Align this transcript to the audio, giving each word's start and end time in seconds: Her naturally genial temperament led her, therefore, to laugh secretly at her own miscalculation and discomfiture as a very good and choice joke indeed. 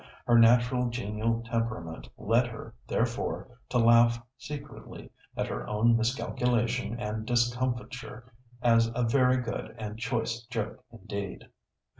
Her 0.25 0.39
naturally 0.39 0.89
genial 0.89 1.43
temperament 1.43 2.09
led 2.17 2.47
her, 2.47 2.73
therefore, 2.87 3.59
to 3.69 3.77
laugh 3.77 4.19
secretly 4.35 5.11
at 5.37 5.45
her 5.45 5.67
own 5.67 5.95
miscalculation 5.95 6.99
and 6.99 7.23
discomfiture 7.23 8.33
as 8.63 8.91
a 8.95 9.03
very 9.03 9.37
good 9.37 9.75
and 9.77 9.99
choice 9.99 10.41
joke 10.47 10.83
indeed. 10.91 11.49